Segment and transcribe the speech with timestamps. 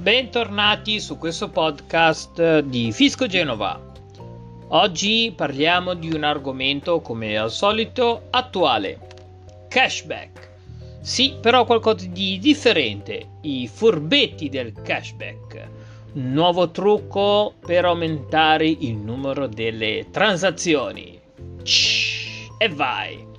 [0.00, 3.78] bentornati su questo podcast di Fisco Genova.
[4.68, 8.98] Oggi parliamo di un argomento come al solito attuale,
[9.68, 10.48] cashback.
[11.02, 15.68] Sì, però qualcosa di differente, i furbetti del cashback.
[16.12, 21.20] Nuovo trucco per aumentare il numero delle transazioni.
[22.56, 23.29] e vai!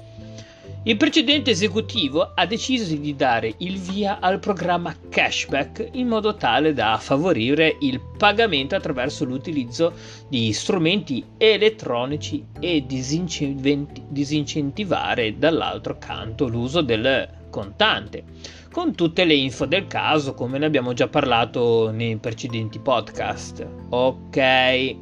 [0.83, 6.73] Il precedente esecutivo ha deciso di dare il via al programma cashback in modo tale
[6.73, 9.93] da favorire il pagamento attraverso l'utilizzo
[10.27, 18.23] di strumenti elettronici e disincentivare dall'altro canto l'uso del contante,
[18.71, 23.63] con tutte le info del caso come ne abbiamo già parlato nei precedenti podcast.
[23.89, 24.95] Ok.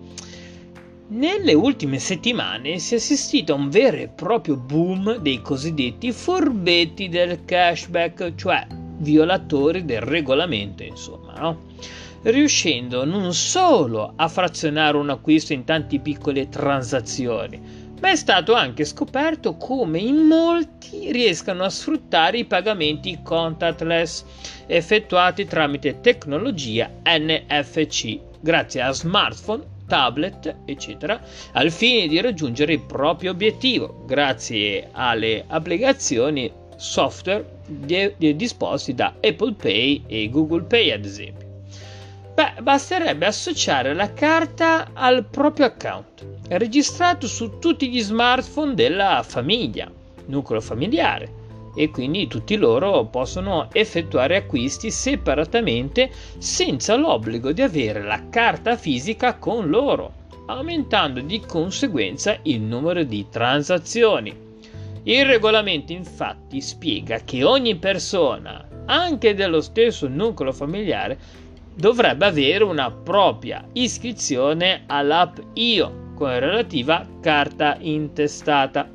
[1.11, 7.09] Nelle ultime settimane si è assistito a un vero e proprio boom dei cosiddetti furbetti
[7.09, 8.67] del cashback, cioè
[8.97, 11.61] violatori del regolamento, insomma, no?
[12.21, 17.59] riuscendo non solo a frazionare un acquisto in tante piccole transazioni,
[17.99, 24.25] ma è stato anche scoperto come in molti riescano a sfruttare i pagamenti contactless
[24.67, 31.19] effettuati tramite tecnologia NFC grazie a smartphone tablet, eccetera,
[31.53, 39.15] al fine di raggiungere il proprio obiettivo, grazie alle applicazioni software di, di, disposti da
[39.19, 41.47] Apple Pay e Google Pay, ad esempio.
[42.35, 49.91] Beh, basterebbe associare la carta al proprio account, registrato su tutti gli smartphone della famiglia,
[50.27, 51.38] nucleo familiare,
[51.79, 59.35] e quindi tutti loro possono effettuare acquisti separatamente senza l'obbligo di avere la carta fisica
[59.35, 60.11] con loro,
[60.47, 64.35] aumentando di conseguenza il numero di transazioni.
[65.03, 71.17] Il regolamento infatti spiega che ogni persona, anche dello stesso nucleo familiare,
[71.73, 78.85] dovrebbe avere una propria iscrizione all'app IO con relativa carta intestata.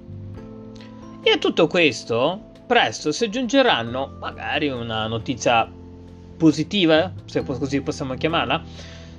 [1.23, 5.71] E a tutto questo presto si aggiungeranno magari una notizia
[6.37, 8.63] positiva, se così possiamo chiamarla,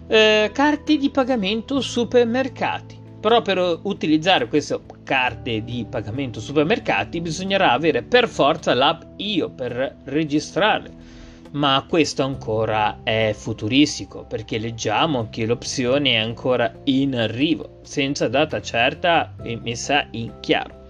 [0.07, 3.03] eh, carte di pagamento supermercati.
[3.19, 9.97] Però per utilizzare queste carte di pagamento supermercati bisognerà avere per forza l'app Io per
[10.03, 11.03] registrarle.
[11.51, 18.61] Ma questo ancora è futuristico perché leggiamo che l'opzione è ancora in arrivo, senza data
[18.61, 20.84] certa e messa in chiaro.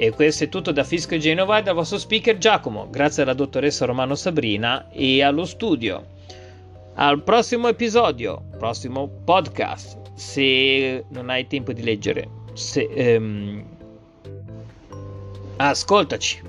[0.00, 3.84] E questo è tutto da Fisco Genova e dal vostro speaker Giacomo, grazie alla dottoressa
[3.84, 6.06] Romano Sabrina e allo studio.
[6.94, 13.64] Al prossimo episodio, prossimo podcast, se non hai tempo di leggere, se, ehm,
[15.56, 16.42] ascoltaci.